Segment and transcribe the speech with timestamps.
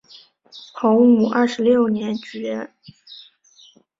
[0.73, 2.73] 洪武二十六年举人。